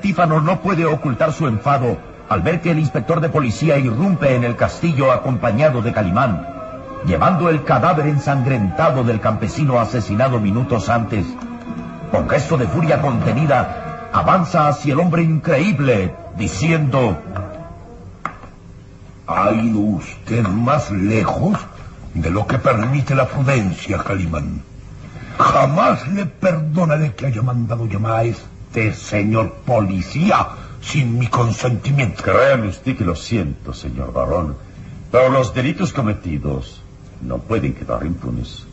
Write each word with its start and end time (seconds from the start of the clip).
Tífano 0.00 0.40
no 0.40 0.60
puede 0.60 0.84
ocultar 0.84 1.32
su 1.32 1.46
enfado 1.46 1.96
al 2.28 2.42
ver 2.42 2.60
que 2.60 2.72
el 2.72 2.78
inspector 2.78 3.20
de 3.20 3.28
policía 3.28 3.78
irrumpe 3.78 4.34
en 4.34 4.44
el 4.44 4.56
castillo 4.56 5.12
acompañado 5.12 5.82
de 5.82 5.92
Calimán, 5.92 6.46
llevando 7.06 7.48
el 7.48 7.62
cadáver 7.64 8.06
ensangrentado 8.06 9.04
del 9.04 9.20
campesino 9.20 9.78
asesinado 9.78 10.40
minutos 10.40 10.88
antes. 10.88 11.24
Con 12.10 12.28
gesto 12.28 12.56
de 12.56 12.66
furia 12.66 13.00
contenida, 13.00 14.08
avanza 14.12 14.68
hacia 14.68 14.94
el 14.94 15.00
hombre 15.00 15.22
increíble, 15.22 16.14
diciendo... 16.36 17.18
¿Ha 19.28 19.52
ido 19.52 19.80
usted 19.80 20.46
más 20.46 20.90
lejos 20.90 21.58
de 22.14 22.30
lo 22.30 22.46
que 22.46 22.58
permite 22.58 23.14
la 23.14 23.26
prudencia, 23.26 23.98
Calimán? 23.98 24.62
Jamás 25.38 26.06
le 26.08 26.26
perdonaré 26.26 27.14
que 27.14 27.26
haya 27.26 27.42
mandado 27.42 27.86
llamar 27.86 28.12
a 28.12 28.24
este 28.24 28.55
señor 28.94 29.52
policía 29.64 30.48
sin 30.80 31.18
mi 31.18 31.26
consentimiento. 31.26 32.22
Créame 32.22 32.68
usted 32.68 32.96
que 32.96 33.04
lo 33.04 33.16
siento, 33.16 33.72
señor 33.72 34.12
barón, 34.12 34.56
pero 35.10 35.28
los 35.30 35.54
delitos 35.54 35.92
cometidos 35.92 36.82
no 37.22 37.38
pueden 37.38 37.74
quedar 37.74 38.04
impunes. 38.04 38.64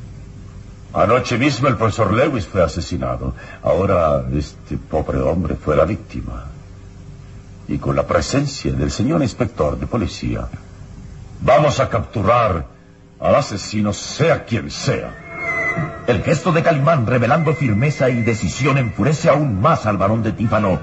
Anoche 0.93 1.37
mismo 1.37 1.67
el 1.67 1.75
profesor 1.75 2.13
Lewis 2.13 2.45
fue 2.45 2.61
asesinado. 2.61 3.33
Ahora 3.63 4.23
este 4.31 4.77
pobre 4.77 5.19
hombre 5.21 5.55
fue 5.55 5.75
la 5.75 5.85
víctima. 5.85 6.45
Y 7.67 7.77
con 7.77 7.95
la 7.95 8.05
presencia 8.05 8.73
del 8.73 8.91
señor 8.91 9.23
inspector 9.23 9.79
de 9.79 9.87
policía, 9.87 10.47
vamos 11.41 11.79
a 11.79 11.89
capturar 11.89 12.67
al 13.19 13.35
asesino 13.35 13.93
sea 13.93 14.43
quien 14.43 14.69
sea. 14.69 15.22
El 16.07 16.21
gesto 16.21 16.51
de 16.51 16.63
Calimán, 16.63 17.07
revelando 17.07 17.53
firmeza 17.53 18.09
y 18.09 18.21
decisión, 18.21 18.77
enfurece 18.77 19.29
aún 19.29 19.61
más 19.61 19.85
al 19.85 19.97
varón 19.97 20.21
de 20.21 20.33
Tífano, 20.33 20.79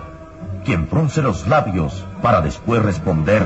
quien 0.65 0.89
frunce 0.89 1.21
los 1.23 1.47
labios 1.47 2.05
para 2.23 2.41
después 2.41 2.83
responder. 2.83 3.43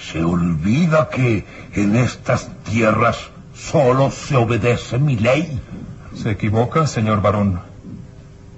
Se 0.00 0.22
olvida 0.22 1.08
que 1.08 1.44
en 1.74 1.96
estas 1.96 2.48
tierras 2.64 3.30
solo 3.54 4.10
se 4.10 4.36
obedece 4.36 4.98
mi 4.98 5.16
ley. 5.16 5.60
Se 6.14 6.30
equivoca, 6.30 6.86
señor 6.86 7.20
varón. 7.20 7.60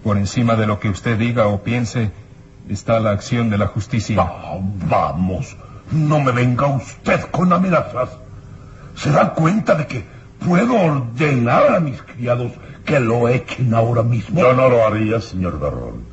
Por 0.05 0.17
encima 0.17 0.55
de 0.55 0.67
lo 0.67 0.79
que 0.81 0.89
usted 0.91 1.19
diga 1.19 1.47
o 1.47 1.63
piense 1.63 2.13
está 2.69 3.01
la 3.01 3.11
acción 3.11 3.51
de 3.51 3.59
la 3.59 3.67
justicia. 3.67 4.31
Vamos. 4.89 5.57
No 5.93 6.21
me 6.21 6.33
venga 6.33 6.67
usted 6.67 7.21
con 7.31 7.53
amenazas. 7.53 8.11
¿Se 8.97 9.11
da 9.11 9.35
cuenta 9.35 9.75
de 9.75 9.87
que 9.87 10.05
puedo 10.45 10.75
ordenar 10.75 11.75
a 11.75 11.81
mis 11.81 12.01
criados 12.03 12.53
que 12.85 13.01
lo 13.01 13.29
echen 13.29 13.75
ahora 13.75 14.03
mismo? 14.03 14.41
Yo 14.41 14.53
no 14.53 14.69
lo 14.69 14.87
haría, 14.87 15.21
señor 15.21 15.59
Barrón. 15.59 16.05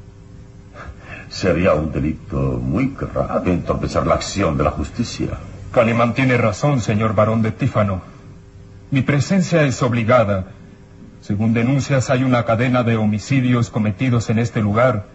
Sería 1.30 1.74
un 1.74 1.92
delito 1.92 2.38
muy 2.38 2.96
grave 3.00 3.54
entorpecer 3.54 4.08
la 4.08 4.16
acción 4.16 4.58
de 4.58 4.64
la 4.64 4.72
justicia. 4.72 5.38
Calimán 5.72 6.14
tiene 6.14 6.38
razón, 6.38 6.80
señor 6.80 7.14
barón 7.14 7.42
de 7.42 7.52
Tífano. 7.52 8.02
Mi 8.90 9.02
presencia 9.02 9.64
es 9.64 9.84
obligada. 9.84 10.46
Según 11.22 11.54
denuncias, 11.54 12.10
hay 12.10 12.24
una 12.24 12.46
cadena 12.46 12.84
de 12.84 12.96
homicidios 12.96 13.70
cometidos 13.70 14.30
en 14.30 14.40
este 14.40 14.62
lugar 14.62 15.06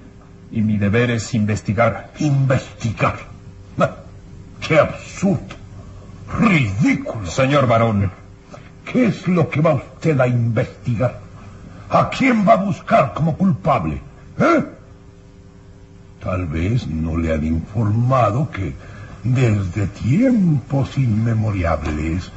y 0.50 0.61
mi 0.61 0.76
deber 0.76 1.11
es 1.11 1.32
investigar. 1.32 2.11
¿Investigar? 2.19 3.32
¡Qué 4.67 4.79
absurdo! 4.79 5.56
¡Ridículo! 6.38 7.26
Señor 7.26 7.67
varón. 7.67 8.11
¿Qué 8.85 9.06
es 9.06 9.26
lo 9.29 9.49
que 9.49 9.61
va 9.61 9.75
usted 9.75 10.19
a 10.20 10.26
investigar? 10.26 11.19
¿A 11.91 12.09
quién 12.09 12.47
va 12.47 12.55
a 12.55 12.56
buscar 12.56 13.12
como 13.12 13.37
culpable? 13.37 14.00
¿Eh? 14.38 14.64
Tal 16.23 16.47
vez 16.47 16.87
no 16.87 17.17
le 17.17 17.35
han 17.35 17.44
informado 17.44 18.50
que 18.50 18.75
desde 19.25 19.87
tiempos 19.88 20.97
inmemoriales 20.97 22.31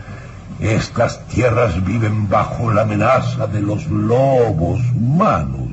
estas 0.59 1.25
tierras 1.27 1.83
viven 1.85 2.29
bajo 2.29 2.71
la 2.71 2.83
amenaza 2.83 3.47
de 3.47 3.61
los 3.61 3.85
lobos 3.87 4.79
humanos. 4.95 5.71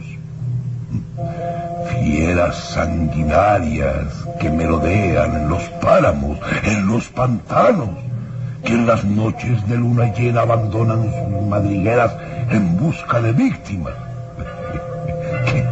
Fieras 2.03 2.57
sanguinarias 2.75 4.07
que 4.41 4.51
merodean 4.51 5.37
en 5.37 5.49
los 5.49 5.63
páramos, 5.81 6.37
en 6.65 6.89
los 6.89 7.09
pantanos, 7.09 7.91
que 8.65 8.73
en 8.73 8.89
las 8.89 9.05
noches 9.05 9.65
de 9.69 9.77
luna 9.77 10.13
llena 10.13 10.41
abandonan 10.41 11.05
sus 11.05 11.47
madrigueras 11.47 12.13
en 12.51 12.77
busca 12.77 13.21
de 13.21 13.33
víctimas. 13.33 13.95
¿Qué, 15.47 15.65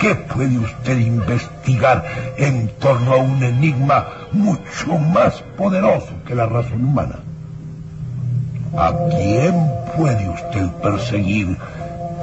qué 0.00 0.14
puede 0.16 0.58
usted 0.58 0.98
investigar 0.98 2.04
en 2.36 2.68
torno 2.80 3.12
a 3.12 3.18
un 3.18 3.40
enigma 3.44 4.08
mucho 4.32 4.98
más 4.98 5.40
poderoso 5.56 6.10
que 6.26 6.34
la 6.34 6.46
razón 6.46 6.84
humana? 6.84 7.20
¿A 8.76 8.92
quién 9.10 9.54
puede 9.96 10.28
usted 10.28 10.66
perseguir 10.82 11.56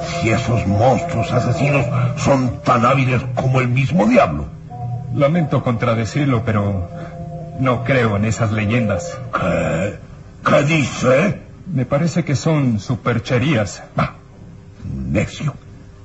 si 0.04 0.30
esos 0.30 0.66
monstruos 0.68 1.32
asesinos 1.32 1.86
son 2.18 2.62
tan 2.62 2.86
hábiles 2.86 3.22
como 3.36 3.60
el 3.62 3.68
mismo 3.68 4.06
diablo? 4.06 4.48
Lamento 5.16 5.64
contradecirlo, 5.64 6.44
pero 6.44 6.90
no 7.60 7.84
creo 7.84 8.18
en 8.18 8.26
esas 8.26 8.52
leyendas. 8.52 9.18
¿Qué? 9.34 10.00
¿Qué 10.46 10.64
dice? 10.64 11.42
Me 11.72 11.86
parece 11.86 12.24
que 12.24 12.36
son 12.36 12.80
supercherías. 12.80 13.84
Ah, 13.96 14.14
necio. 14.84 15.54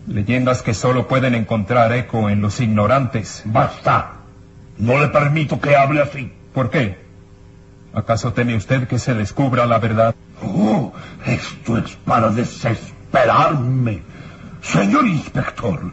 Leyendas 0.07 0.63
que 0.63 0.75
solo 0.75 1.09
pueden 1.09 1.35
encontrar 1.35 1.93
eco 1.93 2.31
en 2.31 2.41
los 2.41 2.61
ignorantes. 2.61 3.43
Basta. 3.45 4.13
No 4.79 4.99
le 4.99 5.09
permito 5.09 5.61
que 5.61 5.75
hable 5.75 6.01
así. 6.01 6.33
¿Por 6.55 6.71
qué? 6.71 6.99
¿Acaso 7.93 8.33
teme 8.33 8.55
usted 8.55 8.87
que 8.87 8.99
se 8.99 9.15
descubra 9.15 9.67
la 9.67 9.79
verdad? 9.79 10.15
Oh, 10.43 10.93
esto 11.27 11.79
es 11.79 11.97
para 12.05 12.31
desesperarme. 13.11 14.03
Señor 14.63 15.07
inspector, 15.07 15.93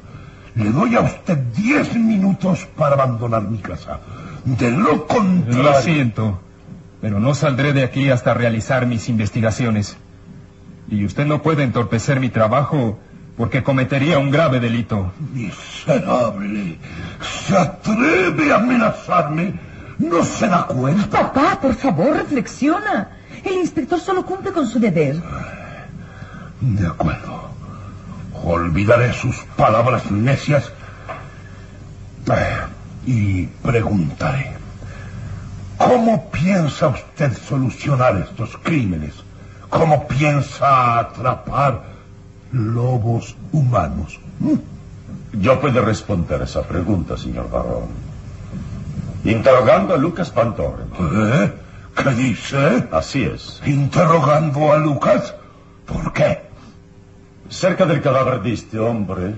le 0.56 0.72
doy 0.72 0.96
a 0.96 1.02
usted 1.02 1.38
diez 1.56 1.94
minutos 1.96 2.68
para 2.76 2.96
abandonar 2.96 3.44
mi 3.44 3.60
casa. 3.60 4.00
De 4.44 4.72
lo 4.72 5.06
contrario... 5.08 5.64
Lo 5.64 5.82
siento, 5.82 6.40
pero 7.02 7.20
no 7.20 7.34
saldré 7.34 7.74
de 7.74 7.84
aquí 7.84 8.10
hasta 8.10 8.34
realizar 8.34 8.86
mis 8.86 9.08
investigaciones. 9.10 9.98
Y 10.88 11.06
usted 11.06 11.26
no 11.26 11.42
puede 11.42 11.64
entorpecer 11.64 12.20
mi 12.20 12.30
trabajo 12.30 13.00
porque 13.38 13.64
cometería 13.64 14.18
un 14.18 14.32
grave 14.32 14.60
delito. 14.60 15.12
Miserable. 15.34 16.78
¿Se 17.22 17.58
atreve 17.58 18.52
a 18.52 18.58
amenazarme? 18.58 19.60
¿No 19.98 20.24
se 20.24 20.48
da 20.48 20.68
cuenta? 20.68 21.10
Papá, 21.10 21.60
por 21.62 21.76
favor, 21.76 22.18
reflexiona. 22.18 23.10
El 23.44 23.56
inspector 23.56 24.00
solo 24.00 24.26
cumple 24.26 24.52
con 24.52 24.68
su 24.68 24.80
deber. 24.80 25.22
De 26.62 26.88
acuerdo. 26.88 27.50
Olvidaré 28.44 29.14
sus 29.14 29.38
palabras 29.58 30.12
necias 30.12 30.72
eh, 32.32 32.58
y 33.06 33.46
preguntaré. 33.46 34.54
¿Cómo 35.78 36.30
piensa 36.32 36.88
usted 36.88 37.38
solucionar 37.38 38.18
estos 38.18 38.58
crímenes? 38.64 39.14
¿Cómo 39.70 40.08
piensa 40.08 41.00
atrapar 41.00 41.84
lobos 42.52 43.36
humanos? 43.52 44.20
¿Mm? 44.40 45.42
Yo 45.42 45.60
puedo 45.60 45.82
responder 45.82 46.42
esa 46.42 46.64
pregunta, 46.64 47.18
señor 47.18 47.50
Barón. 47.50 47.90
Interrogando 49.26 49.96
a 49.96 49.98
Lucas 49.98 50.34
Van 50.34 50.56
Doren. 50.56 50.88
¿Eh? 50.98 51.54
¿Qué 51.96 52.10
dice? 52.12 52.88
Así 52.92 53.24
es. 53.24 53.62
¿Interrogando 53.66 54.72
a 54.72 54.78
Lucas? 54.78 55.34
¿Por 55.86 56.14
qué? 56.14 56.45
Cerca 57.50 57.86
del 57.86 58.02
cadáver 58.02 58.42
de 58.42 58.54
este 58.54 58.80
hombre 58.80 59.36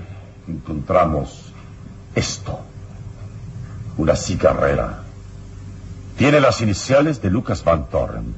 encontramos 0.48 1.52
esto. 2.16 2.62
Una 3.98 4.16
cigarrera. 4.16 5.04
Tiene 6.18 6.40
las 6.40 6.62
iniciales 6.62 7.22
de 7.22 7.30
Lucas 7.30 7.64
Van 7.64 7.90
Torren. 7.90 8.34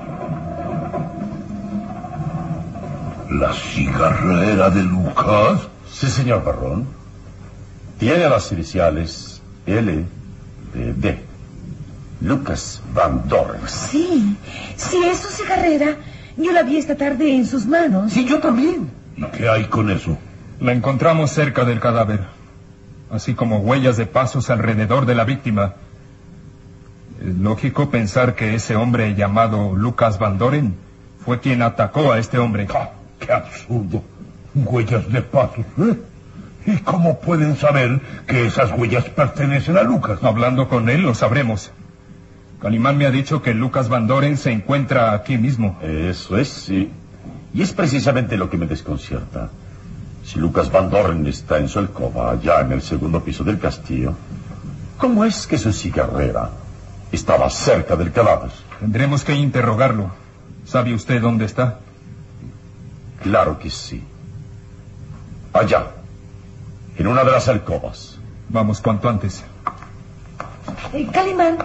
¿La 3.30 3.54
cigarrera 3.54 4.70
de 4.70 4.84
Lucas? 4.84 5.68
Sí, 5.92 6.10
señor 6.10 6.44
Barrón. 6.44 6.88
Tiene 8.00 8.30
las 8.30 8.52
iniciales 8.52 9.42
L 9.66 10.06
de 10.74 10.94
D. 10.94 11.26
Lucas 12.22 12.82
Van 12.94 13.28
Doren. 13.28 13.62
Sí, 13.68 14.38
sí, 14.78 15.04
es 15.06 15.20
su 15.20 15.28
cigarrera. 15.28 15.98
Yo 16.38 16.52
la 16.52 16.64
vi 16.64 16.78
esta 16.78 16.96
tarde 16.96 17.36
en 17.36 17.46
sus 17.46 17.66
manos. 17.66 18.14
Sí, 18.14 18.26
yo 18.26 18.40
también. 18.40 18.90
¿Y 19.18 19.24
qué 19.26 19.50
hay 19.50 19.66
con 19.66 19.90
eso? 19.90 20.18
La 20.60 20.72
encontramos 20.72 21.32
cerca 21.32 21.66
del 21.66 21.80
cadáver, 21.80 22.22
así 23.16 23.34
como 23.34 23.60
huellas 23.60 23.98
de 23.98 24.06
pasos 24.06 24.50
alrededor 24.50 25.06
de 25.06 25.16
la 25.16 25.24
víctima. 25.24 25.74
Es 27.22 27.36
lógico 27.36 27.90
pensar 27.90 28.36
que 28.36 28.56
ese 28.56 28.76
hombre 28.76 29.16
llamado 29.16 29.74
Lucas 29.76 30.20
Van 30.20 30.38
Doren 30.38 30.76
fue 31.24 31.40
quien 31.40 31.62
atacó 31.62 32.12
a 32.12 32.20
este 32.20 32.38
hombre. 32.38 32.68
Ah, 32.74 32.92
¡Qué 33.20 33.32
absurdo! 33.32 34.04
Huellas 34.54 35.12
de 35.12 35.22
pasos, 35.22 35.66
¿eh? 35.80 35.96
¿Y 36.68 36.78
cómo 36.78 37.20
pueden 37.20 37.56
saber 37.56 38.02
que 38.28 38.46
esas 38.46 38.72
huellas 38.72 39.06
pertenecen 39.10 39.78
a 39.78 39.84
Lucas? 39.84 40.24
Hablando 40.24 40.68
con 40.68 40.90
él 40.90 41.02
lo 41.02 41.14
sabremos. 41.14 41.72
Calimán 42.62 42.98
me 42.98 43.06
ha 43.06 43.12
dicho 43.12 43.42
que 43.42 43.54
Lucas 43.54 43.90
Van 43.90 44.08
Doren 44.08 44.38
se 44.38 44.52
encuentra 44.52 45.14
aquí 45.14 45.38
mismo. 45.38 45.78
Eso 45.82 46.38
es, 46.38 46.48
sí. 46.48 46.92
Y 47.54 47.62
es 47.62 47.74
precisamente 47.74 48.38
lo 48.38 48.50
que 48.50 48.58
me 48.58 48.66
desconcierta. 48.66 49.50
Si 50.26 50.40
Lucas 50.40 50.72
Van 50.72 50.90
Doren 50.90 51.26
está 51.28 51.60
en 51.60 51.70
su 51.70 51.78
alcoba, 51.80 52.32
allá 52.32 52.62
en 52.62 52.72
el 52.72 52.82
segundo 52.82 53.24
piso 53.24 53.44
del 53.44 53.60
castillo, 53.60 54.14
¿cómo 54.98 55.24
es 55.24 55.46
que 55.46 55.58
su 55.58 55.72
cigarrera 55.72 56.50
estaba 57.12 57.50
cerca 57.50 57.96
del 57.96 58.12
cadáver? 58.12 58.52
Tendremos 58.80 59.24
que 59.24 59.34
interrogarlo. 59.34 60.10
¿Sabe 60.66 60.94
usted 60.96 61.22
dónde 61.22 61.46
está? 61.46 61.78
Claro 63.22 63.60
que 63.60 63.70
sí. 63.70 64.04
Allá, 65.54 65.88
en 66.98 67.08
una 67.08 67.24
de 67.24 67.32
las 67.32 67.48
alcobas. 67.48 68.18
Vamos 68.50 68.82
cuanto 68.82 69.08
antes. 69.08 69.44
Eh, 70.94 71.08
Calimán, 71.14 71.58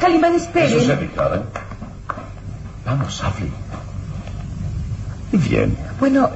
Calimán, 0.00 0.32
¿Qué 0.32 0.38
espere. 0.38 0.80
sucede, 0.80 1.08
Karen? 1.14 1.42
Vamos, 2.84 3.22
hable. 3.22 3.50
Bien. 5.32 5.76
Bueno, 6.00 6.30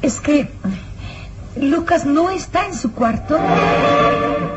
es 0.00 0.20
que 0.20 0.50
Lucas 1.56 2.04
no 2.06 2.30
está 2.30 2.66
en 2.66 2.74
su 2.74 2.92
cuarto. 2.92 3.38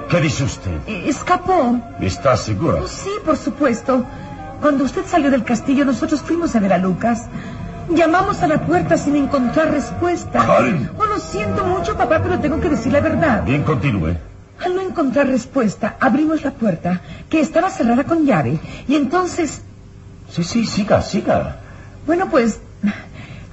¿Qué 0.10 0.22
dice 0.22 0.44
usted? 0.44 0.72
Eh, 0.88 1.04
Escapó. 1.08 1.80
¿Está 2.00 2.38
segura? 2.38 2.80
Oh, 2.84 2.88
sí, 2.88 3.10
por 3.25 3.38
supuesto. 3.38 4.04
Cuando 4.62 4.86
usted 4.86 5.06
salió 5.06 5.30
del 5.30 5.44
castillo, 5.44 5.84
nosotros 5.84 6.22
fuimos 6.22 6.56
a 6.56 6.60
ver 6.60 6.74
a 6.74 6.78
Lucas. 6.78 7.24
Llamamos 7.90 8.42
a 8.42 8.48
la 8.48 8.66
puerta 8.66 8.98
sin 8.98 9.16
encontrar 9.16 9.72
respuesta. 9.72 10.46
Karen. 10.46 10.90
Oh, 10.98 11.06
lo 11.06 11.20
siento 11.20 11.66
mucho, 11.66 11.98
papá, 11.98 12.22
pero 12.24 12.40
tengo 12.40 12.60
que 12.60 12.70
decir 12.70 12.92
la 12.94 13.02
verdad. 13.02 13.44
Bien, 13.44 13.64
continúe. 13.64 14.16
Al 14.64 14.74
no 14.74 14.82
encontrar 14.82 15.28
respuesta, 15.28 15.98
abrimos 16.00 16.44
la 16.44 16.52
puerta, 16.52 17.02
que 17.30 17.42
estaba 17.42 17.70
cerrada 17.70 18.06
con 18.06 18.25
llave. 18.25 18.58
Y 18.88 18.96
entonces, 18.96 19.62
Sí, 20.30 20.44
sí, 20.44 20.66
siga, 20.66 21.02
siga. 21.02 21.58
bueno, 22.08 22.30
pues, 22.30 22.60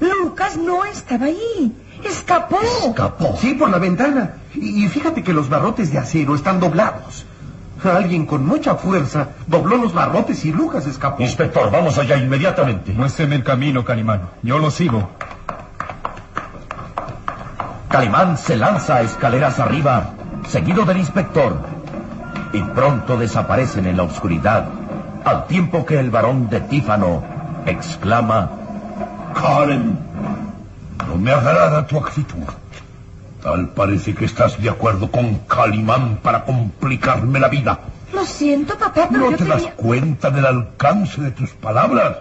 Lucas 0.01 0.57
no 0.57 0.85
estaba 0.85 1.27
ahí. 1.27 1.73
Escapó. 2.05 2.59
Escapó. 2.87 3.37
Sí, 3.39 3.55
por 3.55 3.71
la 3.71 3.79
ventana. 3.79 4.35
Y 4.55 4.85
y 4.85 4.89
fíjate 4.89 5.23
que 5.23 5.33
los 5.33 5.49
barrotes 5.49 5.93
de 5.93 5.99
acero 5.99 6.35
están 6.35 6.61
doblados. 6.61 7.27
Alguien 7.85 8.27
con 8.27 8.47
mucha 8.47 8.77
fuerza 8.77 9.29
dobló 9.49 9.77
los 9.77 9.93
barrotes 9.93 10.45
y 10.45 10.53
Lucas 10.53 10.87
escapó. 10.87 11.21
Inspector, 11.23 11.71
vamos 11.71 11.99
allá 11.99 12.17
inmediatamente. 12.17 12.93
Muéstreme 12.93 13.37
el 13.37 13.43
camino, 13.43 13.85
Calimán. 13.85 14.31
Yo 14.43 14.59
lo 14.59 14.71
sigo. 14.71 15.11
Calimán 17.89 18.39
se 18.39 18.57
lanza 18.57 18.97
a 18.97 19.03
escaleras 19.03 19.59
arriba, 19.59 20.15
seguido 20.49 20.85
del 20.85 20.99
inspector, 20.99 21.59
y 22.53 22.63
pronto 22.63 23.19
desaparecen 23.19 23.85
en 23.85 23.99
la 23.99 24.05
oscuridad, 24.05 24.67
al 25.25 25.47
tiempo 25.47 25.85
que 25.85 25.99
el 25.99 26.11
varón 26.11 26.49
de 26.49 26.61
Tífano 26.61 27.23
exclama... 27.67 28.51
Karen, 29.35 29.99
no 31.07 31.17
me 31.17 31.31
agrada 31.31 31.87
tu 31.87 31.99
actitud. 31.99 32.45
Tal 33.43 33.71
parece 33.71 34.15
que 34.15 34.25
estás 34.25 34.61
de 34.63 34.71
acuerdo 34.71 35.11
con 35.11 35.39
Calimán 35.49 36.19
para 36.23 36.45
complicarme 36.45 37.41
la 37.41 37.49
vida. 37.49 37.79
Lo 38.13 38.25
siento, 38.25 38.79
papá, 38.79 39.09
pero 39.11 39.25
¿No 39.25 39.31
yo 39.33 39.37
te 39.37 39.45
das 39.45 39.67
cuenta 39.75 40.31
del 40.31 40.47
alcance 40.47 41.21
de 41.21 41.31
tus 41.33 41.51
palabras? 41.51 42.19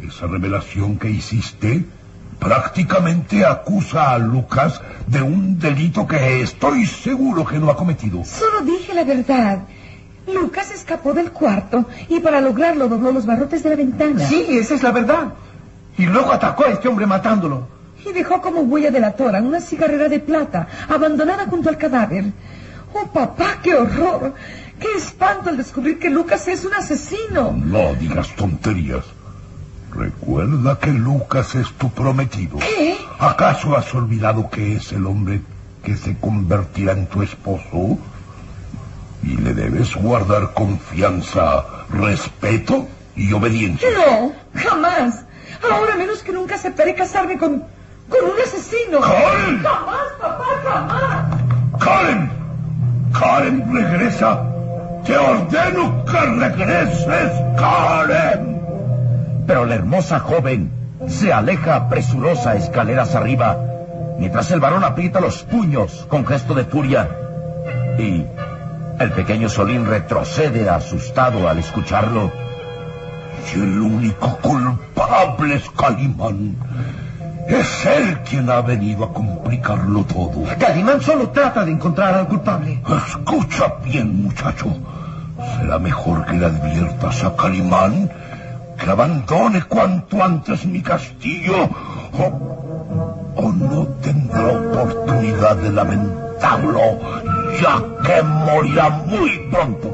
Esa 0.00 0.26
revelación 0.26 0.98
que 0.98 1.10
hiciste 1.10 1.84
prácticamente 2.38 3.44
acusa 3.44 4.10
a 4.10 4.18
Lucas 4.18 4.80
de 5.06 5.22
un 5.22 5.58
delito 5.58 6.06
que 6.06 6.42
estoy 6.42 6.86
seguro 6.86 7.44
que 7.44 7.58
no 7.58 7.70
ha 7.70 7.76
cometido. 7.76 8.24
Solo 8.24 8.60
dije 8.60 8.94
la 8.94 9.04
verdad. 9.04 9.60
Lucas 10.32 10.70
escapó 10.70 11.12
del 11.12 11.32
cuarto 11.32 11.86
y 12.08 12.20
para 12.20 12.40
lograrlo 12.40 12.88
dobló 12.88 13.12
los 13.12 13.26
barrotes 13.26 13.62
de 13.62 13.70
la 13.70 13.76
ventana. 13.76 14.26
Sí, 14.26 14.46
esa 14.50 14.74
es 14.74 14.82
la 14.82 14.92
verdad. 14.92 15.34
Y 15.96 16.06
luego 16.06 16.32
atacó 16.32 16.64
a 16.64 16.70
este 16.70 16.88
hombre 16.88 17.06
matándolo. 17.06 17.68
Y 18.04 18.12
dejó 18.12 18.40
como 18.42 18.62
huella 18.62 18.90
de 18.90 19.00
la 19.00 19.12
tora 19.12 19.40
una 19.40 19.60
cigarrera 19.60 20.08
de 20.08 20.20
plata 20.20 20.66
abandonada 20.88 21.46
junto 21.46 21.68
al 21.68 21.78
cadáver. 21.78 22.24
Oh, 22.92 23.06
papá, 23.06 23.58
qué 23.62 23.74
horror. 23.74 24.34
Qué 24.78 24.88
espanto 24.96 25.50
al 25.50 25.56
descubrir 25.56 25.98
que 25.98 26.10
Lucas 26.10 26.46
es 26.48 26.64
un 26.64 26.74
asesino. 26.74 27.52
No 27.52 27.94
digas 27.94 28.34
tonterías. 28.36 29.04
Recuerda 29.92 30.78
que 30.78 30.90
Lucas 30.90 31.54
es 31.54 31.70
tu 31.74 31.90
prometido. 31.90 32.58
¿Qué? 32.58 32.96
¿Acaso 33.18 33.76
has 33.76 33.94
olvidado 33.94 34.50
que 34.50 34.76
es 34.76 34.92
el 34.92 35.06
hombre 35.06 35.40
que 35.84 35.96
se 35.96 36.16
convertirá 36.18 36.92
en 36.92 37.06
tu 37.06 37.22
esposo? 37.22 37.98
Y 39.22 39.36
le 39.36 39.54
debes 39.54 39.94
guardar 39.94 40.52
confianza, 40.52 41.64
respeto 41.90 42.88
y 43.16 43.32
obediencia. 43.32 43.88
No, 43.96 44.32
jamás. 44.60 45.24
Ahora 45.70 45.96
menos 45.96 46.22
que 46.22 46.32
nunca 46.32 46.54
aceptaré 46.56 46.94
casarme 46.94 47.38
con, 47.38 47.64
con 48.08 48.24
un 48.24 48.40
asesino. 48.40 49.00
¡Karen! 49.00 49.62
Jamás, 49.62 50.12
papá, 50.20 50.44
jamás. 50.64 51.24
¡Karen! 51.80 52.30
¡Karen, 53.18 53.74
regresa! 53.74 54.42
¡Te 55.04 55.16
ordeno 55.16 56.04
que 56.04 56.20
regreses, 56.20 57.32
Karen! 57.58 58.60
Pero 59.46 59.64
la 59.66 59.74
hermosa 59.74 60.20
joven 60.20 60.70
se 61.08 61.32
aleja 61.32 61.88
presurosa 61.88 62.56
escaleras 62.56 63.14
arriba, 63.14 63.58
mientras 64.18 64.50
el 64.50 64.60
varón 64.60 64.84
aprieta 64.84 65.20
los 65.20 65.42
puños 65.42 66.06
con 66.08 66.26
gesto 66.26 66.54
de 66.54 66.64
furia. 66.64 67.08
Y 67.98 68.24
el 68.98 69.10
pequeño 69.12 69.48
Solín 69.48 69.86
retrocede 69.86 70.68
asustado 70.68 71.48
al 71.48 71.58
escucharlo. 71.58 72.43
Si 73.44 73.60
el 73.60 73.80
único 73.80 74.36
culpable 74.38 75.56
es 75.56 75.70
Calimán, 75.70 76.56
es 77.48 77.86
él 77.86 78.18
quien 78.28 78.50
ha 78.50 78.60
venido 78.62 79.04
a 79.04 79.12
complicarlo 79.12 80.04
todo. 80.04 80.44
Calimán 80.58 81.00
solo 81.00 81.28
trata 81.30 81.64
de 81.64 81.72
encontrar 81.72 82.14
al 82.14 82.28
culpable. 82.28 82.80
Escucha 83.06 83.74
bien, 83.84 84.24
muchacho. 84.24 84.66
Será 85.58 85.78
mejor 85.78 86.24
que 86.26 86.34
le 86.34 86.46
adviertas 86.46 87.24
a 87.24 87.36
Calimán 87.36 88.10
que 88.78 88.90
abandone 88.90 89.62
cuanto 89.62 90.22
antes 90.22 90.64
mi 90.66 90.82
castillo 90.82 91.68
o, 92.18 93.34
o 93.36 93.52
no 93.52 93.86
tendrá 94.02 94.46
oportunidad 94.46 95.56
de 95.56 95.70
lamentarlo, 95.70 96.80
ya 97.60 97.82
que 98.04 98.22
morirá 98.22 98.90
muy 98.90 99.48
pronto. 99.50 99.90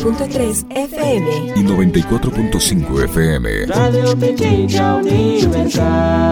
...95.3 0.00 0.64
FM... 0.70 1.52
y 1.56 1.62
94.5 1.62 3.04
FM. 3.04 3.66
Radio 3.66 4.18
Pequeña 4.18 4.96
Universal. 4.96 6.30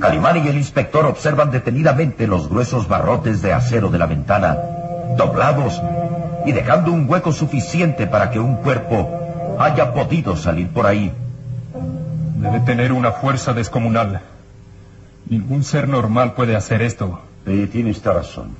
Calimán 0.00 0.44
y 0.44 0.48
el 0.48 0.58
inspector 0.58 1.06
observan 1.06 1.50
detenidamente 1.50 2.26
los 2.26 2.50
gruesos 2.50 2.86
barrotes 2.88 3.40
de 3.40 3.54
acero 3.54 3.88
de 3.88 3.96
la 3.96 4.04
ventana, 4.04 4.58
doblados 5.16 5.80
y 6.48 6.52
dejando 6.52 6.92
un 6.92 7.04
hueco 7.06 7.30
suficiente 7.30 8.06
para 8.06 8.30
que 8.30 8.38
un 8.38 8.56
cuerpo 8.56 9.56
haya 9.58 9.92
podido 9.92 10.34
salir 10.34 10.68
por 10.68 10.86
ahí. 10.86 11.12
Debe 12.36 12.60
tener 12.60 12.90
una 12.90 13.12
fuerza 13.12 13.52
descomunal. 13.52 14.22
Ningún 15.28 15.62
ser 15.62 15.88
normal 15.88 16.32
puede 16.32 16.56
hacer 16.56 16.80
esto. 16.80 17.20
Y 17.44 17.66
tiene 17.66 17.90
usted 17.90 18.10
razón. 18.12 18.56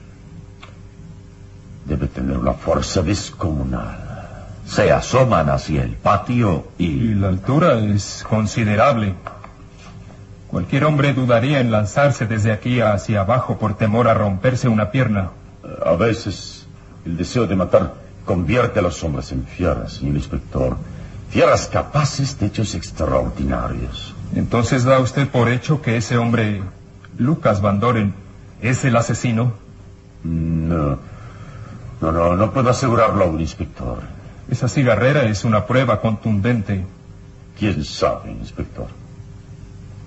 Debe 1.87 2.09
tener 2.09 2.37
una 2.37 2.53
fuerza 2.53 3.01
descomunal. 3.01 3.97
Se 4.67 4.93
asoman 4.93 5.49
hacia 5.49 5.83
el 5.83 5.93
patio 5.93 6.69
Y 6.77 6.85
y... 6.85 7.15
la 7.15 7.29
altura 7.29 7.79
es 7.79 8.23
considerable. 8.29 9.15
Cualquier 10.49 10.85
hombre 10.85 11.15
dudaría 11.15 11.61
en 11.61 11.71
lanzarse 11.71 12.27
desde 12.27 12.53
aquí 12.53 12.83
hacia 12.83 13.21
abajo 13.21 13.57
por 13.57 13.79
temor 13.79 14.09
a 14.09 14.15
romperse 14.15 14.69
una 14.69 14.91
pierna. 14.91 15.31
A 15.87 15.93
veces 15.93 16.58
el 17.05 17.17
deseo 17.17 17.47
de 17.47 17.57
matar 17.57 17.95
convierte 18.25 18.79
a 18.79 18.83
los 18.83 19.03
hombres 19.03 19.33
en 19.33 19.45
fieras, 19.45 19.95
señor 19.95 20.17
inspector. 20.17 20.77
Fieras 21.31 21.67
capaces 21.67 22.39
de 22.39 22.47
hechos 22.47 22.75
extraordinarios. 22.75 24.15
Entonces 24.35 24.85
da 24.85 24.99
usted 24.99 25.29
por 25.29 25.49
hecho 25.49 25.81
que 25.81 25.97
ese 25.97 26.19
hombre, 26.19 26.63
Lucas 27.17 27.61
Van 27.61 27.81
Doren, 27.81 28.15
es 28.61 28.85
el 28.85 28.97
asesino. 28.97 29.53
No, 30.23 30.99
no, 32.01 32.13
no, 32.13 32.37
no 32.37 32.53
puedo 32.53 32.71
asegurarlo 32.71 33.25
aún, 33.25 33.41
inspector. 33.41 33.99
Esa 34.51 34.69
cigarrera 34.69 35.25
es 35.25 35.45
una 35.45 35.67
prueba 35.67 36.01
contundente. 36.01 36.85
¿Quién 37.59 37.85
sabe, 37.85 38.31
inspector? 38.31 38.89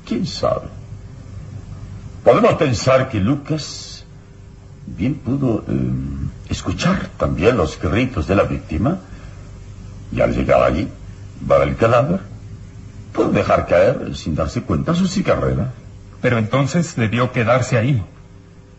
¿Quién 0.08 0.26
sabe? 0.26 0.68
Podemos 2.24 2.54
pensar 2.54 3.10
que 3.10 3.20
Lucas 3.20 3.91
bien 4.98 5.16
pudo 5.16 5.64
eh, 5.68 5.74
escuchar 6.50 7.10
también 7.18 7.58
los 7.58 7.80
gritos 7.80 8.28
de 8.28 8.36
la 8.36 8.44
víctima 8.44 9.00
y 10.12 10.22
al 10.22 10.34
llegar 10.36 10.62
allí, 10.64 10.88
ver 11.42 11.68
el 11.68 11.76
cadáver, 11.76 12.20
pudo 13.14 13.30
dejar 13.30 13.66
caer, 13.68 14.16
sin 14.16 14.36
darse 14.36 14.62
cuenta, 14.62 14.94
su 14.94 15.08
cigarrera. 15.08 15.74
Pero 16.22 16.38
entonces 16.38 16.96
debió 16.96 17.32
quedarse 17.32 17.78
ahí. 17.78 18.04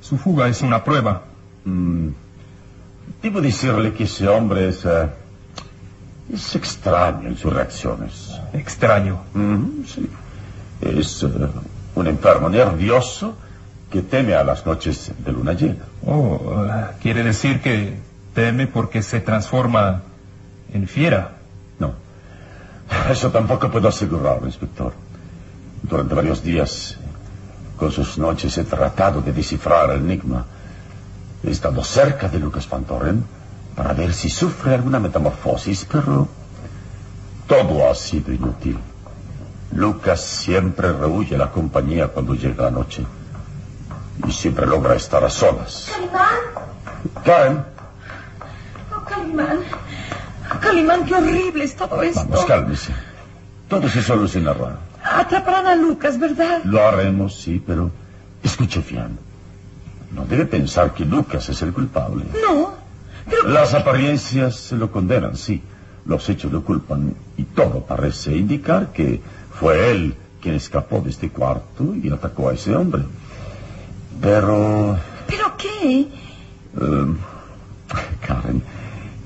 Su 0.01 0.19
fuga 0.19 0.49
es 0.49 0.63
una 0.63 0.85
prueba. 0.85 1.23
Mm, 1.65 2.09
debo 3.23 3.41
decirle 3.41 3.93
que 3.95 4.05
ese 4.05 4.29
hombre 4.29 4.69
es, 4.69 4.85
eh, 4.85 5.09
es 6.33 6.55
extraño 6.55 7.29
en 7.29 7.37
sus 7.37 7.53
reacciones. 7.53 8.33
Extraño. 8.53 9.23
Mm, 9.35 9.85
sí. 9.87 10.09
Es 10.81 11.23
eh, 11.23 11.29
un 11.95 12.07
enfermo 12.07 12.49
nervioso 12.49 13.37
que 13.93 14.03
teme 14.03 14.35
a 14.35 14.43
las 14.43 14.65
noches 14.67 15.13
de 15.25 15.33
luna 15.33 15.53
llena. 15.53 15.85
Oh, 16.07 16.41
quiere 17.01 17.23
decir 17.23 17.61
que 17.61 17.99
teme 18.35 18.67
porque 18.67 19.03
se 19.03 19.21
transforma 19.21 20.03
en 20.73 20.89
fiera. 20.89 21.33
No, 21.79 21.93
eso 23.11 23.31
tampoco 23.31 23.71
puedo 23.71 23.89
asegurarlo, 23.89 24.47
inspector. 24.47 24.95
Durante 25.83 26.15
varios 26.15 26.43
días, 26.43 26.97
con 27.77 27.93
sus 27.93 28.19
noches, 28.19 28.57
he 28.57 28.65
tratado 28.65 29.21
de 29.21 29.33
descifrar 29.33 29.91
el 29.91 30.01
enigma. 30.01 30.47
He 31.45 31.51
estado 31.51 31.85
cerca 31.85 32.29
de 32.29 32.39
Lucas 32.39 32.69
Van 32.69 32.87
Doren 32.87 33.23
para 33.77 33.93
ver 33.93 34.15
si 34.15 34.31
sufre 34.31 34.75
alguna 34.75 34.99
metamorfosis, 34.99 35.87
pero 35.91 36.29
Todo 37.47 37.91
ha 37.91 37.95
sido 37.95 38.33
inútil. 38.33 38.79
Lucas 39.75 40.21
siempre 40.21 40.91
rehuye 40.91 41.37
la 41.37 41.51
compañía 41.51 42.09
cuando 42.09 42.35
llega 42.35 42.69
anoche. 42.69 43.05
Y 44.27 44.33
siempre 44.33 44.67
logra 44.67 44.95
estar 44.95 45.25
a 45.25 45.31
solas. 45.31 45.91
Calimán. 45.93 47.25
Karen, 47.25 47.65
Oh, 48.95 49.05
Calimán. 49.05 49.59
Calimán, 50.61 51.05
qué 51.07 51.15
horrible 51.15 51.65
es 51.65 51.75
todo 51.75 52.03
esto. 52.03 52.25
vamos, 52.29 52.45
cálmese. 52.45 52.93
Todo 53.69 53.89
se 53.89 54.03
solucionará. 54.03 54.77
Atraparán 55.03 55.67
a 55.67 55.75
Lucas, 55.75 56.19
¿verdad? 56.19 56.61
Lo 56.65 56.87
haremos, 56.87 57.35
sí, 57.41 57.63
pero 57.67 57.91
escuche 58.43 58.81
bien. 58.89 59.19
No 60.13 60.25
debe 60.27 60.45
pensar 60.47 60.93
que 60.93 61.05
Lucas 61.05 61.49
es 61.49 61.63
el 61.63 61.73
culpable. 61.73 62.25
No. 62.43 62.75
Pero 63.29 63.49
Las 63.49 63.73
apariencias 63.73 64.57
se 64.57 64.77
lo 64.77 64.93
condenan, 64.93 65.37
sí. 65.37 65.63
Los 66.05 66.29
hechos 66.29 66.53
lo 66.53 66.63
culpan 66.65 67.15
y 67.37 67.45
todo 67.45 67.81
parece 67.85 68.37
indicar 68.37 68.93
que 68.93 69.23
fue 69.59 69.91
él 69.91 70.15
quien 70.41 70.57
escapó 70.57 71.01
de 71.01 71.11
este 71.11 71.31
cuarto 71.31 71.95
y 71.95 72.11
atacó 72.11 72.49
a 72.51 72.55
ese 72.55 72.75
hombre. 72.75 73.03
Pero, 74.23 74.99
¿Pero 75.27 75.57
qué? 75.59 76.01
eh, 76.01 77.07
Karen, 78.27 78.63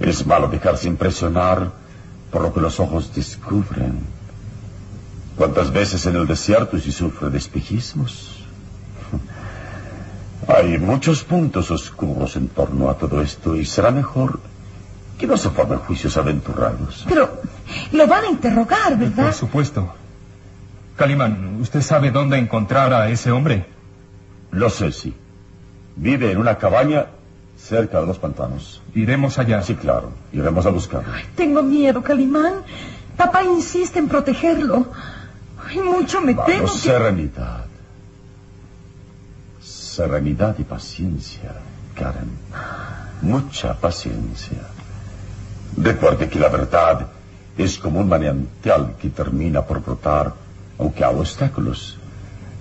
es 0.00 0.26
malo 0.26 0.49
dejarse 0.49 0.88
impresionar 0.88 1.71
por 2.33 2.43
lo 2.43 2.53
que 2.53 2.61
los 2.61 2.81
ojos 2.81 3.15
descubren. 3.15 4.00
¿Cuántas 5.37 5.71
veces 5.71 6.07
en 6.07 6.17
el 6.17 6.26
desierto 6.26 6.79
se 6.79 6.91
sufre 6.93 7.29
de 7.29 7.38
espejismos? 7.38 8.43
Hay 10.49 10.79
muchos 10.79 11.23
puntos 11.25 11.71
oscuros 11.71 12.37
en 12.37 12.49
torno 12.49 12.88
a 12.88 12.95
todo 12.97 13.21
esto 13.21 13.55
y 13.55 13.65
será 13.67 13.91
mejor 13.91 14.41
que 15.19 15.26
no 15.26 15.37
se 15.37 15.50
formen 15.50 15.79
juicios 15.81 16.17
aventurados. 16.17 17.05
Pero 17.09 17.43
lo 17.93 18.07
van 18.07 18.25
a 18.25 18.29
interrogar, 18.31 18.91
Por 18.91 18.99
¿verdad? 18.99 19.35
supuesto. 19.35 19.93
Calimán, 20.97 21.59
¿usted 21.61 21.83
sabe 21.83 22.11
dónde 22.11 22.38
encontrar 22.38 22.93
a 22.95 23.11
ese 23.11 23.31
hombre? 23.31 23.67
Lo 24.50 24.71
sé, 24.71 24.93
sí. 24.93 25.15
Vive 25.97 26.33
en 26.33 26.38
una 26.38 26.57
cabaña 26.59 27.07
cerca 27.59 28.00
de 28.00 28.07
los 28.07 28.19
pantanos. 28.19 28.83
Iremos 28.95 29.38
allá. 29.38 29.62
Sí, 29.62 29.75
claro. 29.75 30.12
Iremos 30.33 30.67
a 30.67 30.71
buscarlo. 30.71 31.12
Tengo 31.35 31.62
miedo, 31.62 32.03
Calimán. 32.03 32.62
Papá 33.17 33.43
insiste 33.43 33.99
en 33.99 34.09
protegerlo. 34.09 34.87
Ay, 35.67 35.81
mucho 35.81 36.21
me 36.21 36.35
temo 36.35 36.65
que... 36.65 36.79
serenidad. 36.79 37.65
Serenidad 39.62 40.55
y 40.59 40.65
paciencia, 40.65 41.53
Karen. 41.95 42.31
Mucha 43.23 43.75
paciencia. 43.75 44.59
Recuerde 45.76 46.29
que 46.29 46.38
la 46.38 46.49
verdad 46.49 47.07
es 47.57 47.79
como 47.79 48.00
un 48.00 48.09
manantial 48.09 48.97
que 49.00 49.09
termina 49.09 49.62
por 49.62 49.83
brotar, 49.83 50.35
aunque 50.79 51.05
hay 51.05 51.15
obstáculos. 51.15 51.99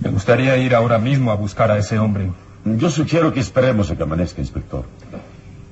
Me 0.00 0.10
gustaría 0.10 0.56
ir 0.58 0.74
ahora 0.74 0.98
mismo 0.98 1.30
a 1.30 1.34
buscar 1.34 1.70
a 1.70 1.78
ese 1.78 1.98
hombre. 1.98 2.30
Yo 2.64 2.90
sugiero 2.90 3.32
que 3.32 3.40
esperemos 3.40 3.90
a 3.90 3.96
que 3.96 4.02
amanezca, 4.02 4.40
inspector. 4.40 4.84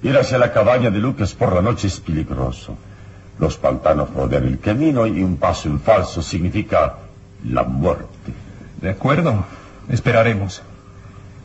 Ir 0.02 0.16
hacia 0.16 0.38
la 0.38 0.52
cabaña 0.52 0.90
de 0.90 0.98
Lucas 0.98 1.34
por 1.34 1.52
la 1.52 1.62
noche 1.62 1.88
es 1.88 2.00
peligroso. 2.00 2.76
Los 3.38 3.56
pantanos 3.56 4.12
rodean 4.14 4.44
el 4.44 4.60
camino 4.60 5.06
y 5.06 5.22
un 5.22 5.36
paso 5.36 5.68
en 5.68 5.80
falso 5.80 6.22
significa 6.22 6.96
la 7.44 7.64
muerte. 7.64 8.32
De 8.80 8.90
acuerdo. 8.90 9.44
Esperaremos. 9.88 10.62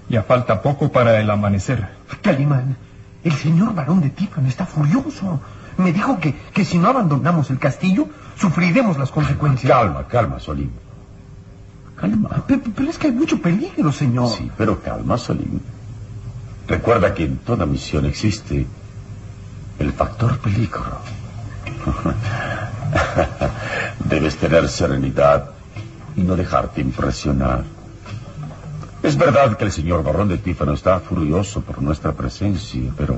Ya 0.08 0.24
falta 0.24 0.62
poco 0.62 0.92
para 0.92 1.20
el 1.20 1.30
amanecer. 1.30 1.88
Calimán, 2.22 2.78
el 3.24 3.34
señor 3.34 3.74
varón 3.74 4.02
de 4.02 4.10
Tífano 4.10 4.48
está 4.48 4.66
furioso. 4.66 5.42
Me 5.78 5.92
dijo 5.92 6.20
que, 6.20 6.34
que 6.54 6.66
si 6.66 6.78
no 6.78 6.90
abandonamos 6.90 7.50
el 7.50 7.60
castillo, 7.60 8.08
sufriremos 8.38 8.98
las 8.98 9.12
consecuencias. 9.12 9.72
Calma, 9.72 10.08
calma, 10.08 10.40
Solín. 10.40 10.72
Calma. 12.00 12.30
Pe- 12.48 12.62
Pero 12.76 12.90
es 12.90 12.98
que 12.98 13.08
hay 13.08 13.14
mucho 13.14 13.42
peligro, 13.42 13.92
señor. 13.92 14.30
Sí, 14.30 14.50
pero 14.58 14.82
calma, 14.82 15.18
Solín. 15.18 15.62
Recuerda 16.68 17.14
que 17.14 17.26
en 17.26 17.38
toda 17.38 17.66
misión 17.66 18.06
existe 18.06 18.66
el 19.80 19.92
factor 19.94 20.38
peligro. 20.40 21.00
Debes 24.06 24.38
tener 24.38 24.68
serenidad 24.70 25.52
y 26.16 26.22
no 26.22 26.36
dejarte 26.36 26.82
impresionar. 26.82 27.64
Es 29.02 29.18
verdad 29.18 29.58
que 29.58 29.66
el 29.66 29.72
señor 29.72 30.04
Barrón 30.04 30.28
de 30.28 30.38
Tífano 30.38 30.74
está 30.74 31.00
furioso 31.00 31.62
por 31.62 31.82
nuestra 31.82 32.12
presencia, 32.14 32.92
pero 32.98 33.16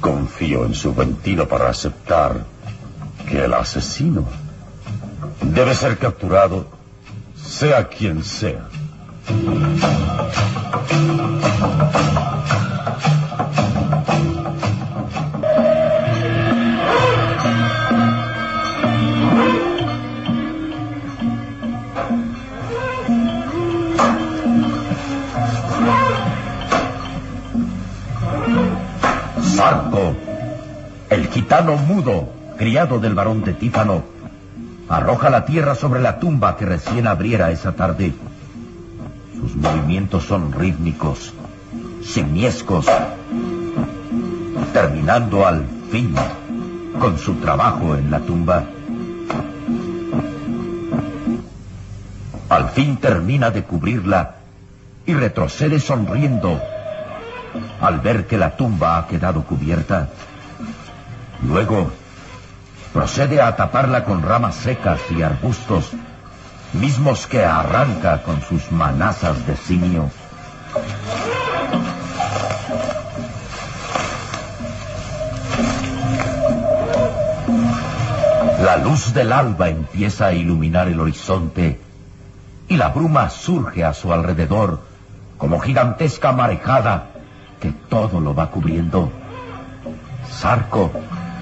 confío 0.00 0.64
en 0.64 0.74
su 0.74 0.92
buen 0.94 1.16
para 1.48 1.68
aceptar 1.68 2.44
que 3.28 3.44
el 3.44 3.54
asesino 3.54 4.24
debe 5.42 5.74
ser 5.74 5.98
capturado, 5.98 6.66
sea 7.64 7.88
quien 7.88 8.22
sea. 8.22 8.68
El 31.08 31.28
gitano 31.28 31.76
mudo, 31.76 32.28
criado 32.58 32.98
del 32.98 33.14
varón 33.14 33.42
de 33.44 33.54
Tífano, 33.54 34.02
arroja 34.88 35.30
la 35.30 35.44
tierra 35.44 35.74
sobre 35.74 36.00
la 36.00 36.18
tumba 36.18 36.56
que 36.56 36.66
recién 36.66 37.06
abriera 37.06 37.50
esa 37.50 37.72
tarde. 37.72 38.14
Sus 39.40 39.56
movimientos 39.56 40.24
son 40.24 40.52
rítmicos, 40.52 41.32
semiescos, 42.02 42.86
terminando 44.72 45.46
al 45.46 45.64
fin 45.90 46.14
con 46.98 47.18
su 47.18 47.34
trabajo 47.34 47.96
en 47.96 48.10
la 48.10 48.20
tumba. 48.20 48.64
Al 52.48 52.70
fin 52.70 52.96
termina 52.98 53.50
de 53.50 53.64
cubrirla 53.64 54.36
y 55.06 55.14
retrocede 55.14 55.80
sonriendo 55.80 56.60
al 57.80 58.00
ver 58.00 58.26
que 58.26 58.38
la 58.38 58.56
tumba 58.56 58.98
ha 58.98 59.06
quedado 59.06 59.42
cubierta. 59.44 60.08
Luego 61.46 61.90
procede 62.94 63.42
a 63.42 63.56
taparla 63.56 64.04
con 64.04 64.22
ramas 64.22 64.54
secas 64.54 65.00
y 65.10 65.20
arbustos, 65.20 65.90
mismos 66.72 67.26
que 67.26 67.44
arranca 67.44 68.22
con 68.22 68.40
sus 68.40 68.70
manazas 68.70 69.44
de 69.48 69.56
simio. 69.56 70.10
La 78.62 78.76
luz 78.76 79.12
del 79.12 79.32
alba 79.32 79.68
empieza 79.70 80.26
a 80.26 80.32
iluminar 80.32 80.86
el 80.86 81.00
horizonte 81.00 81.80
y 82.68 82.76
la 82.76 82.90
bruma 82.90 83.28
surge 83.28 83.84
a 83.84 83.92
su 83.92 84.12
alrededor 84.12 84.78
como 85.36 85.58
gigantesca 85.58 86.30
marejada 86.30 87.08
que 87.60 87.72
todo 87.72 88.20
lo 88.20 88.36
va 88.36 88.52
cubriendo. 88.52 89.10
Sarco 90.30 90.92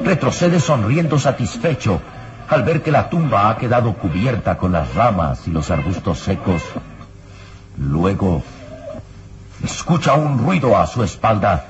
retrocede 0.04 0.60
sonriendo 0.60 1.18
satisfecho 1.18 2.00
al 2.48 2.62
ver 2.64 2.82
que 2.82 2.90
la 2.90 3.08
tumba 3.08 3.48
ha 3.48 3.56
quedado 3.56 3.94
cubierta 3.94 4.58
con 4.58 4.72
las 4.72 4.94
ramas 4.94 5.46
y 5.46 5.50
los 5.50 5.70
arbustos 5.70 6.18
secos. 6.18 6.62
Luego 7.78 8.42
escucha 9.64 10.14
un 10.14 10.38
ruido 10.38 10.76
a 10.76 10.86
su 10.86 11.02
espalda. 11.02 11.64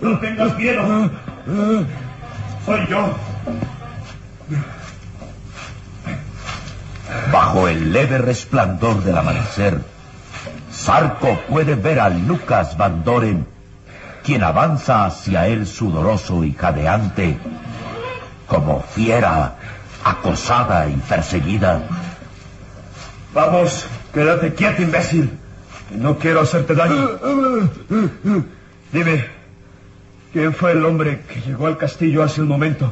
No 0.00 0.18
tengas 0.18 0.56
miedo. 0.56 1.10
Soy 2.66 2.86
yo. 2.88 3.14
Bajo 7.32 7.68
el 7.68 7.92
leve 7.92 8.18
resplandor 8.18 9.02
del 9.02 9.16
amanecer, 9.16 9.80
Sarco 10.80 11.38
puede 11.46 11.74
ver 11.74 12.00
a 12.00 12.08
Lucas 12.08 12.74
Van 12.78 13.04
Doren, 13.04 13.46
quien 14.24 14.42
avanza 14.42 15.04
hacia 15.04 15.46
él 15.46 15.66
sudoroso 15.66 16.42
y 16.42 16.54
jadeante, 16.54 17.36
como 18.46 18.80
fiera, 18.80 19.56
acosada 20.02 20.88
y 20.88 20.96
perseguida. 20.96 21.82
Vamos, 23.34 23.86
quédate 24.14 24.54
quieto, 24.54 24.80
imbécil. 24.80 25.38
No 25.90 26.16
quiero 26.16 26.40
hacerte 26.40 26.74
daño. 26.74 27.10
Dime, 28.90 29.26
¿quién 30.32 30.54
fue 30.54 30.72
el 30.72 30.82
hombre 30.86 31.20
que 31.28 31.42
llegó 31.42 31.66
al 31.66 31.76
castillo 31.76 32.22
hace 32.22 32.40
un 32.40 32.48
momento? 32.48 32.90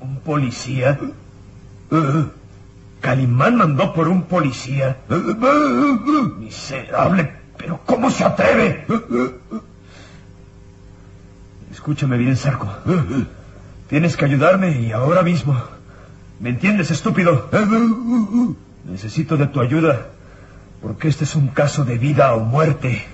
¿Un 0.00 0.20
policía? 0.24 0.96
Calimán 3.00 3.56
mandó 3.56 3.92
por 3.92 4.08
un 4.08 4.22
policía. 4.22 4.98
Miserable, 6.38 7.32
pero 7.56 7.80
¿cómo 7.84 8.10
se 8.10 8.24
atreve? 8.24 8.86
Escúchame 11.70 12.16
bien, 12.16 12.36
Sarco. 12.36 12.68
Tienes 13.88 14.16
que 14.16 14.24
ayudarme 14.24 14.80
y 14.80 14.92
ahora 14.92 15.22
mismo. 15.22 15.56
¿Me 16.40 16.50
entiendes, 16.50 16.90
estúpido? 16.90 17.48
Necesito 18.84 19.36
de 19.36 19.46
tu 19.46 19.60
ayuda, 19.60 20.08
porque 20.82 21.08
este 21.08 21.24
es 21.24 21.34
un 21.36 21.48
caso 21.48 21.84
de 21.84 21.98
vida 21.98 22.34
o 22.34 22.40
muerte. 22.40 23.04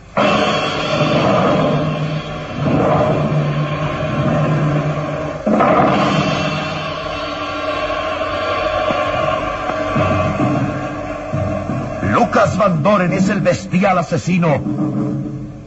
Lucas 12.42 12.58
Van 12.58 12.82
Doren 12.82 13.12
es 13.12 13.28
el 13.28 13.40
bestial 13.40 13.98
asesino. 13.98 14.56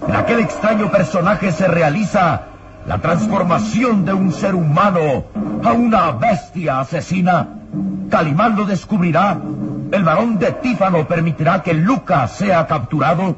En 0.09 0.13
aquel 0.13 0.41
extraño 0.41 0.91
personaje 0.91 1.53
se 1.53 1.69
realiza 1.69 2.41
la 2.85 2.97
transformación 2.97 4.03
de 4.03 4.11
un 4.11 4.33
ser 4.33 4.55
humano 4.55 5.23
a 5.63 5.71
una 5.71 6.11
bestia 6.11 6.81
asesina. 6.81 7.47
Calimán 8.09 8.57
lo 8.57 8.65
descubrirá. 8.65 9.37
El 9.89 10.03
varón 10.03 10.37
de 10.37 10.51
Tífano 10.51 11.07
permitirá 11.07 11.63
que 11.63 11.73
Lucas 11.73 12.33
sea 12.33 12.67
capturado. 12.67 13.37